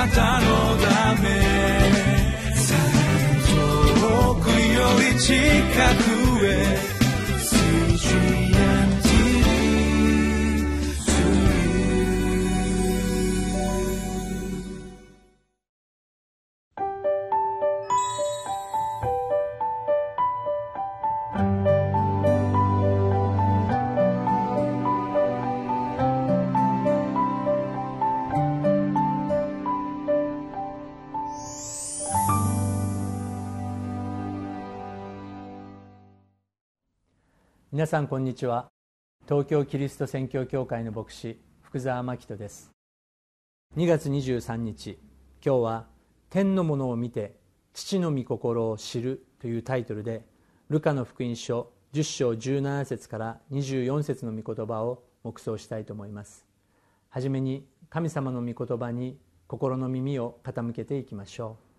[0.00, 0.46] なたの
[0.78, 1.28] ため。
[4.00, 5.34] 遠くより近
[6.04, 6.09] く。
[37.80, 38.68] 皆さんこんにちは。
[39.26, 42.70] 東京キリスト宣教協会の牧師福澤真人です。
[43.74, 44.98] 2月23日
[45.42, 45.86] 今日は
[46.28, 47.40] 「天のものを見て
[47.72, 50.26] 父の御心を知る」というタイトルで
[50.68, 56.46] ルカの福音書10章17節から24節の御言葉を黙想したいと思います。
[57.08, 61.69] はじめに神様の御言葉に心の耳を傾けていきましょう。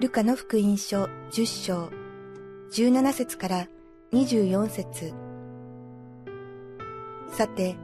[0.00, 1.90] ルカの福音書10章
[2.72, 3.68] 17節から
[4.14, 5.12] 24節
[7.28, 7.76] さて、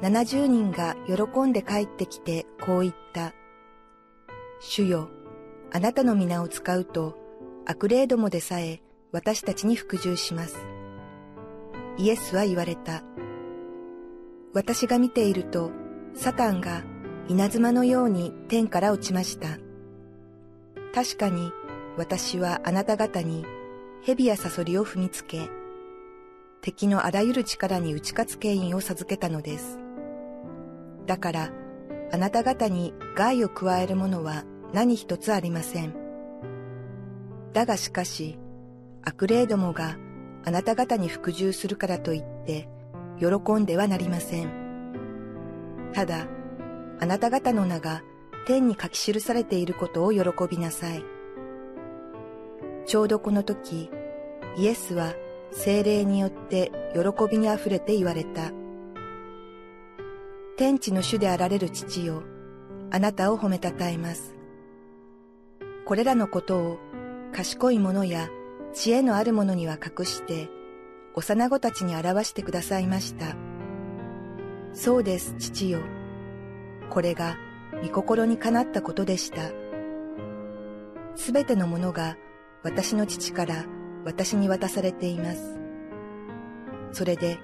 [0.00, 3.32] 70人が喜んで帰ってきてこう言った。
[4.60, 5.10] 主よ、
[5.72, 7.16] あなたの皆を使うと
[7.66, 8.80] 悪霊どもでさえ
[9.10, 10.56] 私たちに服従します。
[11.98, 13.02] イエスは言われた。
[14.52, 15.72] 私が見ていると、
[16.14, 16.84] サタンが
[17.26, 19.58] 稲妻のように天から落ちました。
[20.94, 21.50] 確かに
[21.96, 23.44] 私はあなた方に
[24.02, 25.48] 蛇やサソリを踏みつけ、
[26.60, 29.78] 敵のあらゆる力に打ち勝つ権威を授けたのです。
[31.06, 31.50] だから、
[32.12, 35.94] あなた方に害を加えるものは何一つありません。
[37.52, 38.38] だがしかし、
[39.02, 39.96] 悪霊どもが
[40.44, 42.68] あなた方に服従するからといって、
[43.18, 44.50] 喜んではなりません。
[45.92, 46.26] ただ、
[46.98, 48.02] あなた方の名が
[48.46, 51.04] 天に書き記されていることを喜びなさい。
[52.86, 53.90] ちょうどこの時、
[54.56, 55.14] イエスは
[55.52, 57.00] 精霊によって喜
[57.30, 58.52] びにあふれて言われた。
[60.56, 62.22] 天地の主であられる父よ、
[62.90, 64.34] あなたを褒めたたえます。
[65.84, 66.78] これらのことを
[67.32, 68.28] 賢い者や
[68.72, 70.48] 知恵のある者には隠して、
[71.14, 73.34] 幼子たちに表してくださいました。
[74.72, 75.80] そうです、父よ。
[76.90, 77.36] これが
[77.82, 79.50] 御心にかなったことでした。
[81.16, 82.16] すべてのものが
[82.64, 83.66] 私の父から
[84.04, 85.60] 私に渡されています。
[86.92, 87.38] それで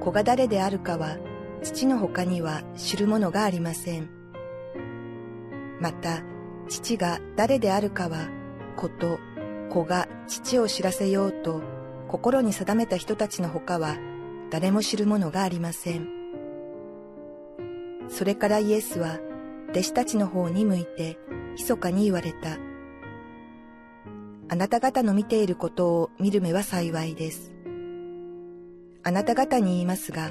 [0.00, 1.18] 子が誰であるかは
[1.62, 4.08] 父の他には知るものがありません。
[5.78, 6.22] また
[6.68, 8.28] 父が誰であるかは
[8.76, 9.18] 子と
[9.68, 11.60] 子が父を知らせようと
[12.08, 13.96] 心に定めた人たちの他は
[14.50, 16.08] 誰も知るものがありません。
[18.08, 19.18] それからイエスは
[19.70, 21.18] 弟子たちの方に向いて
[21.58, 22.71] 密かに言われた。
[24.52, 27.54] あなた方の見ていることを見る目は幸いです。
[29.02, 30.30] あなた方に言いますが、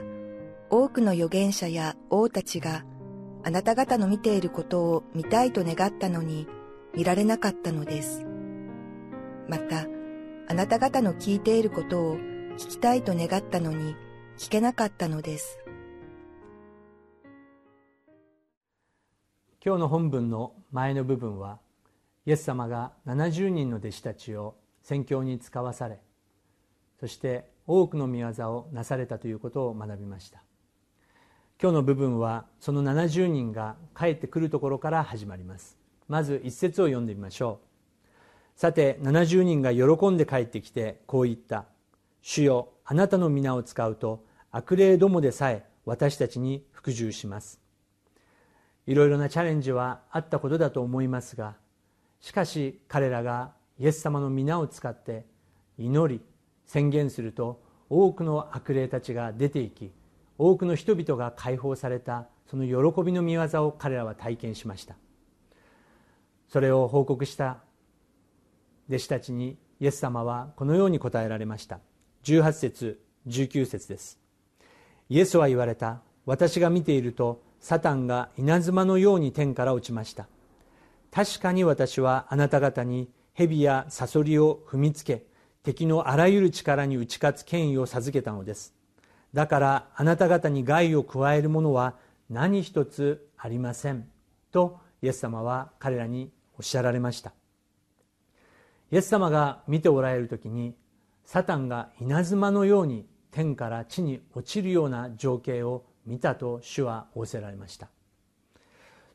[0.70, 2.86] 多くの預言者や王たちが
[3.44, 6.46] あなた方の見ていることを見たいと願ったのに
[6.94, 8.24] 見られなかったのです。
[9.50, 9.88] また、
[10.48, 12.18] あなた方の聞いていることを
[12.60, 13.96] 聞きたいと願ったのに
[14.38, 15.58] 聞けなかったのです。
[19.66, 21.58] 今日の本文の前の部分は
[22.26, 26.00] イエス様が70人の弟子たちを宣教に使わされ
[27.02, 30.44] そして多くの御業をなされたということを学びました。
[31.60, 35.78] 今日の部分はその70人が帰ってくるところから始まります。
[36.08, 37.60] まず一節を読んでみましょ
[38.56, 38.60] う。
[38.60, 41.66] さて70人が喜んで帰ってきてこう言った
[42.22, 47.60] 「主よあなたの皆を使うと悪霊どもでさえ私たちに服従します」
[48.86, 51.56] いろいろなチャレンジはあったことだと思いますが
[52.22, 55.26] しかし彼らがイエス様の皆を使って
[55.78, 56.22] 祈り
[56.66, 59.92] 宣言すると多くの悪霊たちが出ていき
[60.38, 64.96] 多くの人々が解放されたその喜びの見業を彼らは体験しました。
[66.50, 67.60] それを報告した
[68.90, 71.80] 弟子たちにイエス様はこのように答えられました。
[72.24, 74.20] 18節19節です。
[75.10, 76.02] イエスは言われた。
[76.26, 80.28] 私が見ているとサタンが稲妻のように天から落ちました。
[81.12, 85.24] 確かに私はあなた方に蛇やサソリを踏みつけ
[85.64, 88.74] 敵のあらゆる力に打ち勝つ権威を授けたのです。
[89.34, 91.96] だからあなた方に害を加えるものは
[92.30, 94.08] 何一つありません。
[94.52, 97.34] とイエス様は彼らにおっしゃられました。
[98.92, 100.76] イエス様が見ておられる時に
[101.26, 107.90] サタンが稲妻のように天から地に落ちるような情景を見たと主は仰せられました。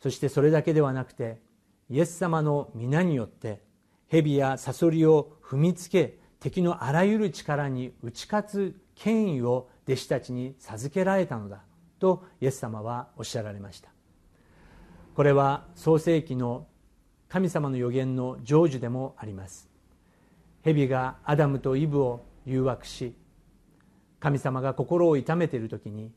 [0.01, 1.41] そしてそれだけではなくて
[1.89, 3.63] イエス様の皆によって
[4.09, 11.63] 蛇やサソリを踏みつけ敵のあらゆる力に打ち勝つ権威を弟子たちに授けられたのだ
[11.99, 13.91] とイエス様はおっしゃられました。
[15.15, 16.67] これは創世紀の
[17.29, 19.69] 神様の予言の成就でもあります。
[20.63, 23.15] 蛇がアダムとイブを誘惑し
[24.19, 26.13] 神様が心を痛めている時に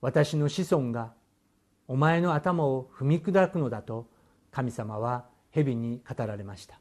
[0.00, 1.12] 私の子孫が
[1.88, 4.08] お前の頭を踏み砕くのだと
[4.50, 6.80] 神様は蛇に語られました。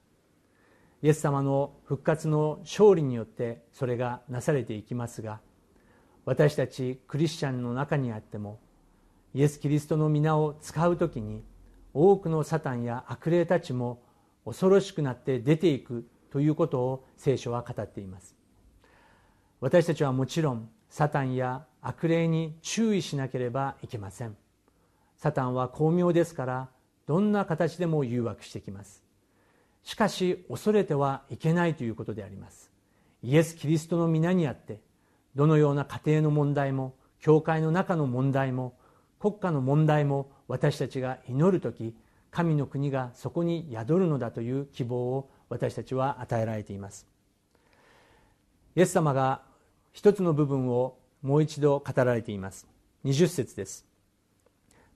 [1.01, 5.39] イエス様の復活の勝利によってそれがなされていきますが
[6.25, 8.60] 私たちクリスチャンの中にあっても
[9.33, 11.44] イエス・キリストの皆を使う時に
[11.94, 14.01] 多くのサタンや悪霊たちも
[14.45, 18.36] 恐ろしくなって出ていくということを聖書は語っています。
[19.62, 24.36] 私たちはもちろんサタンや悪霊に注意しなければいけません。
[25.16, 26.69] サタンは巧妙ですから
[27.09, 29.03] どんな形でも誘惑してきます。
[29.81, 32.69] しかし恐れてはいけないということであります。
[33.23, 34.79] イエス・キリストの皆にあって
[35.35, 38.77] どのような家庭の問題も教会の中の問題も
[39.19, 41.95] 国家の問題も私たちが祈る時
[42.29, 47.07] 神の国がそこに宿るのだという希望を私たちは与えられています。
[48.75, 49.41] イエス様が
[49.94, 52.67] 一つの部分をもう一度語られています。
[53.03, 53.83] 20節です。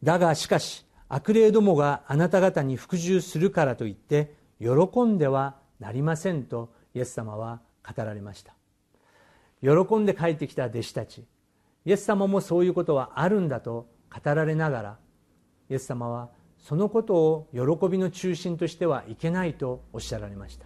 [0.04, 8.56] だがしかし悪霊どもがあなた方に服従するからといって喜んではなりませんとイエス様は語られました。
[9.62, 11.26] 喜んで帰ってきた弟子たち
[11.86, 14.98] イエス様もそういうことはあるんだと語られながら
[15.70, 20.66] イエス様はそのことを喜びの中心としてはいけないとおっしゃられました。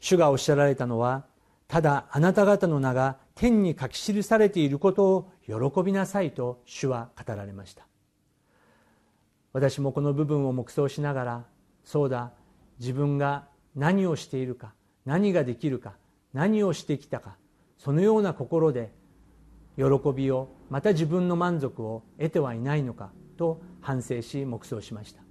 [0.00, 1.24] 主がおっしゃられたのは
[1.68, 7.85] ただあなた方の名が天に書き記されていることを喜びなさいと主は語られました。
[9.56, 11.44] 私もこの部分を黙想しながら
[11.82, 12.32] そうだ
[12.78, 14.74] 自分が何をしているか
[15.06, 15.94] 何ができるか
[16.34, 17.38] 何をしてきたか
[17.78, 18.92] そのような心で
[19.78, 25.22] 喜びをまた自分の満足を得てはいないのかと反省し黙想しました。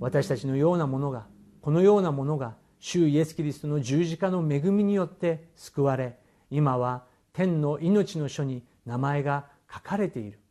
[0.00, 1.28] 私たちのようなものが
[1.60, 6.18] このようなものが主イエス・キリストの十字架の恵みによって救われ
[6.50, 10.41] 今は天の命の書に名前が書かれている。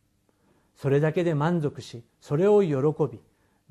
[0.82, 2.74] それだけで満足しそれを喜
[3.08, 3.20] び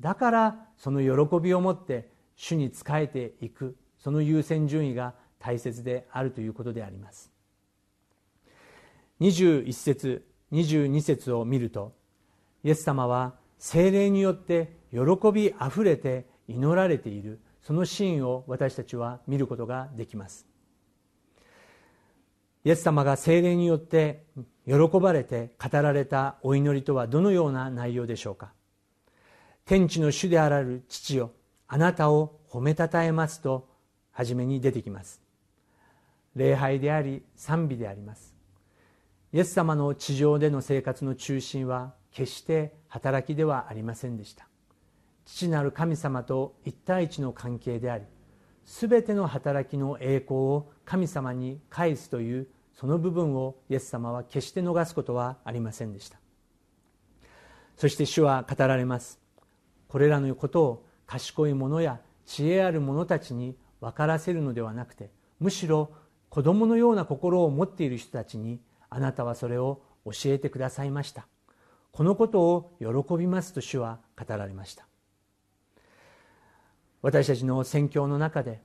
[0.00, 7.30] だからその喜びを持って主に仕えていくその優先順位が大切であるということであります。
[9.20, 11.92] 21節22節を見ると
[12.64, 15.00] イエス様は精霊によって喜
[15.34, 20.46] びあふれて祈られているそのシーンを私たちは見ることができます。
[22.64, 24.24] イエス様が精霊によって
[24.66, 28.52] 喜ばれて語られたお祈りとはどのような内容でしょうか？
[29.64, 31.32] 天地の主であられる父よ
[31.66, 33.68] あなたを褒めたたえますと
[34.12, 35.20] 初めに出てきます。
[36.36, 38.34] 礼拝であり賛美であります。
[39.32, 44.46] イエス様の地上での生活の中心は決して働きではありませんでした。
[45.24, 48.04] 父なる神様と一対一の関係であり
[48.66, 56.18] 全ての働きの栄光を神様に返すというその部分をイエス様は決して逃すことはありませんでした。
[57.76, 59.20] そして主は語られます。
[59.88, 65.90] これらのことを賢い者や知恵ある者たちに分からせるのではなくてむしろ
[66.30, 71.26] 子供のような心を持っている人たちにあなたはそれを教えてくださいました。
[71.90, 74.86] このことを喜びますと主は語られました。
[77.02, 78.62] 私たちの宣教の中で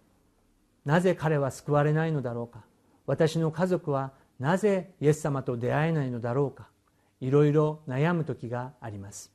[0.86, 2.64] なぜ彼は救われないのだろうか。
[3.08, 6.68] 私の家族はなぜイエス様と出会えないのだろうか。
[7.20, 9.32] いろいろ悩む時があります。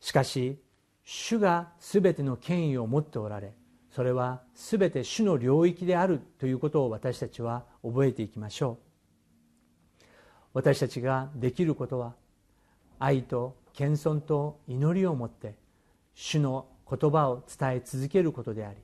[0.00, 0.58] しかし
[1.04, 3.52] 主が全ての権威を持っておられ
[3.90, 8.78] それは全て主の領域であるということを私たちは覚えていきましょ
[10.00, 10.04] う。
[10.54, 12.14] 私たちができることは
[12.98, 15.54] 愛と謙遜と祈りをもって
[16.14, 18.78] 主の言葉を伝え続けることであり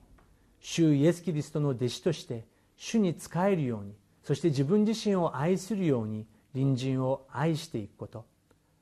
[0.61, 2.45] 主イエス・キリストの弟子として
[2.77, 8.25] 主に仕えるようにそして自分自身を愛するように隣人を愛していくこと。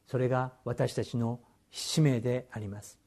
[0.07, 2.99] それが私たちの使命であります。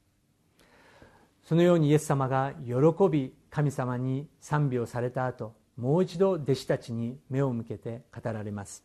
[1.43, 2.73] そのようにイエス様が喜
[3.09, 8.83] び神様に賛美をされた後もう一度弟子たちに目を向けて語られます。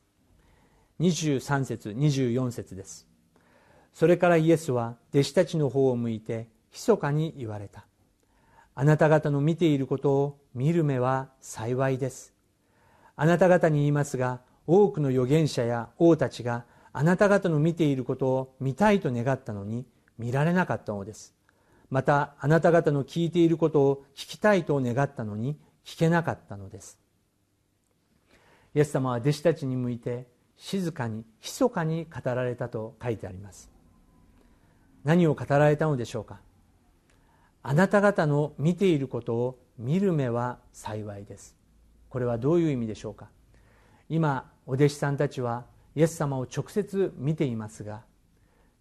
[1.01, 3.07] 23節24節です。
[3.93, 7.87] それからイエスは弟子たちの方を向いて密かに言われた。
[8.75, 12.35] あなた方の見ていることを見る目は幸いです。
[13.15, 19.87] あなた方に言いますが多くの預言者や王たちがあなた方の見ていることを見たいと願ったのに
[20.19, 21.33] 見られなかったのです。
[21.91, 26.99] またあなた方の聞いていることを聞きたいと願ったのに聞けなかったのです。
[28.75, 33.71] イエス様は弟子たちに向いて静かに密かに語られたと書いてあります。
[35.05, 36.41] 何を語られたのでしょうか。
[37.63, 41.57] あなた方の見ていることを見る目は幸いです。
[42.09, 43.29] これはどういう意味でしょうか？
[44.09, 48.03] 今お弟子さんたちはイエス様を直接見ていますが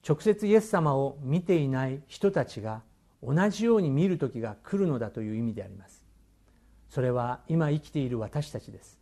[0.08, 2.82] 直接イエス様を見ていない人たちが
[3.22, 6.06] 同じように見る時が来るのだという意味であります。
[6.90, 8.98] それは今生きている私たちです。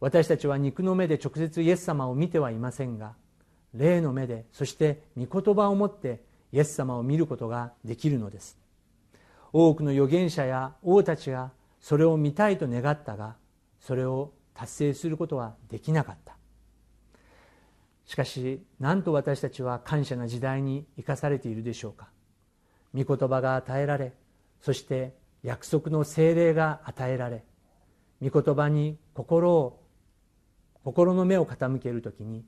[0.00, 3.14] 私たちは肉の目で直接イエス様を見てはいませんが
[3.74, 6.20] 霊の目でそして御言葉を持って
[6.52, 8.56] イエス様を見ることができるのです。
[9.52, 13.36] 多くの預言者や王たちがそれを見たいと願ったが
[13.80, 16.36] それを達成することはできなかった。
[18.04, 22.08] しかしなんと私たちは感謝な時代に生かされているでしょうか。
[22.94, 24.12] 御言葉が与えられ
[24.60, 27.44] そして約束の精霊が与えられ
[28.22, 29.82] 御言葉に心を
[30.84, 32.44] 心の目を傾ける時に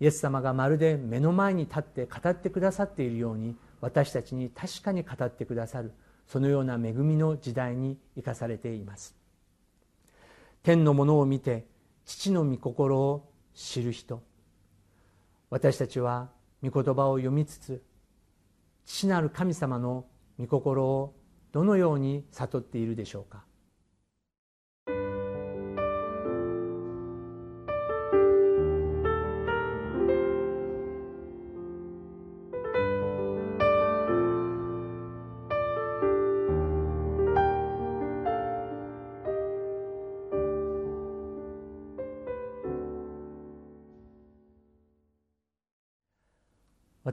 [0.00, 5.92] イエス様がまるで目の前に立って語ってくださっているように私たちに確かに語ってくださる
[6.26, 9.16] そのような恵みの時代に生かされています。
[10.62, 11.66] 天のものを見て
[12.04, 14.22] 父の御心を知る人。
[15.50, 16.30] 私たちは
[16.62, 17.82] 御言葉を読みつつ
[18.84, 20.06] 父なる神様の
[20.38, 21.14] 御心を
[21.52, 23.44] どのように悟っているでしょうか。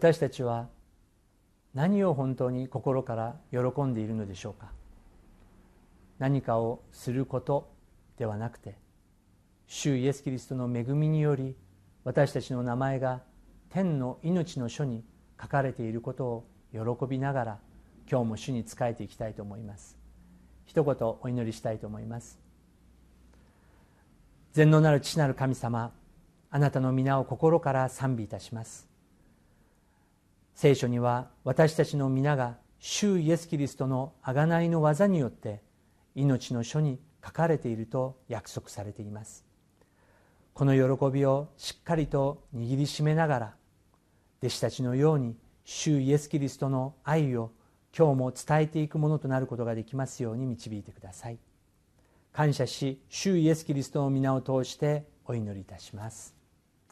[0.03, 0.67] 私たちは
[1.74, 4.67] 何を本当に心から喜んでいるのでしょうか？
[6.19, 7.72] 何かをすること
[8.17, 8.75] ではなくて
[9.65, 11.55] 主イエス・キリストの恵みにより
[12.03, 13.22] 私たちの名前が
[13.69, 15.05] 天の命の書に
[15.41, 17.60] 書かれていることを喜びながら
[18.12, 19.98] 今日も主に仕えていきたいと思います。
[20.65, 22.38] 一言お祈りしたいと思います。
[24.51, 25.93] 全能なる父なる神様
[26.51, 28.91] あなたの皆を心から賛美いたします。
[30.55, 35.62] 聖書には私たちの皆が主イエス・キリストの贖いの技によって
[36.15, 39.45] 命の書に書かれていると約束されています。
[40.53, 43.55] この喜びをしっかりと握りしめながら
[44.41, 47.51] 弟子たちのように主イエス・キリストの愛を
[47.98, 51.39] 今日も伝えていくものとなることができますように導いてください。
[52.31, 56.36] 感謝し主イエス・キリストの皆を通してお祈りいたします。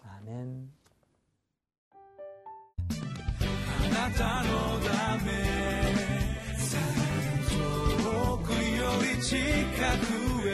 [0.03, 0.80] アーメン。
[4.01, 5.31] なたのため
[7.47, 10.51] 遠くより近くへ